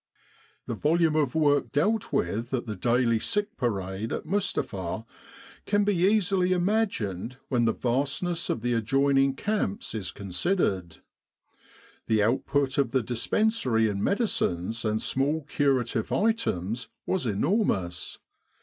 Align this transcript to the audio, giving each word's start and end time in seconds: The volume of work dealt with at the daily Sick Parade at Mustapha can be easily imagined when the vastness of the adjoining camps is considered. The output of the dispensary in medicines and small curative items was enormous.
The 0.65 0.73
volume 0.73 1.15
of 1.15 1.35
work 1.35 1.71
dealt 1.71 2.11
with 2.11 2.55
at 2.55 2.65
the 2.65 2.75
daily 2.75 3.19
Sick 3.19 3.55
Parade 3.55 4.11
at 4.11 4.25
Mustapha 4.25 5.05
can 5.67 5.83
be 5.83 5.93
easily 5.95 6.53
imagined 6.53 7.37
when 7.49 7.65
the 7.65 7.71
vastness 7.71 8.49
of 8.49 8.61
the 8.61 8.73
adjoining 8.73 9.35
camps 9.35 9.93
is 9.93 10.09
considered. 10.09 11.03
The 12.07 12.23
output 12.23 12.79
of 12.79 12.89
the 12.89 13.03
dispensary 13.03 13.87
in 13.87 14.03
medicines 14.03 14.83
and 14.85 14.99
small 14.99 15.43
curative 15.43 16.11
items 16.11 16.87
was 17.05 17.27
enormous. 17.27 18.17